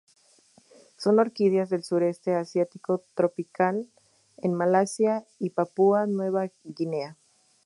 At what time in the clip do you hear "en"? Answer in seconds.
4.37-4.55